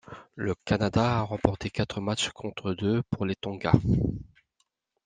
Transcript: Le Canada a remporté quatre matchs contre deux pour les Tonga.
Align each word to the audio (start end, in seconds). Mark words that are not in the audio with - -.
Le 0.33 0.55
Canada 0.65 1.19
a 1.19 1.21
remporté 1.21 1.69
quatre 1.69 2.01
matchs 2.01 2.29
contre 2.31 2.73
deux 2.73 3.03
pour 3.11 3.23
les 3.23 3.35
Tonga. 3.35 3.73